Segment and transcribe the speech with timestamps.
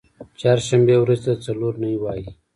[0.39, 2.25] چهارشنبې ورځی ته څلور نۍ وایی